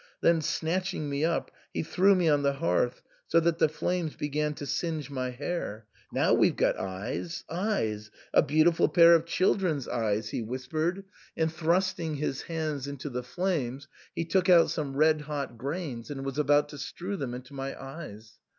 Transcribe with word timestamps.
Then, 0.21 0.41
snatching 0.41 1.11
me 1.11 1.23
up, 1.23 1.51
he 1.75 1.83
threw 1.83 2.15
me 2.15 2.27
on 2.27 2.41
the 2.41 2.53
hearth, 2.53 3.03
so 3.27 3.39
that 3.39 3.59
the 3.59 3.69
flames 3.69 4.15
began 4.15 4.55
to 4.55 4.65
singe 4.65 5.11
my 5.11 5.29
hair." 5.29 5.85
Now 6.11 6.33
we've 6.33 6.55
got 6.55 6.75
eyes— 6.79 7.43
eyes— 7.71 8.09
a 8.33 8.41
beautiful 8.41 8.87
pair 8.89 9.13
of 9.13 9.27
children's 9.27 9.87
eyes," 9.87 10.29
he 10.29 10.41
176 10.41 10.63
THE 10.65 10.71
SAND'MAN. 10.71 11.03
whispered^ 11.03 11.03
and, 11.43 11.53
thrusting 11.53 12.15
his 12.15 12.41
hands 12.41 12.87
into 12.87 13.11
the 13.11 13.21
flames 13.21 13.87
he 14.15 14.25
took 14.25 14.49
out 14.49 14.71
some 14.71 14.95
red 14.97 15.21
hot 15.21 15.59
g^ns 15.59 16.09
and 16.09 16.25
was 16.25 16.39
about 16.39 16.69
to 16.69 16.79
strew 16.79 17.15
them 17.15 17.35
into 17.35 17.53
my 17.53 17.79
eyes. 17.79 18.39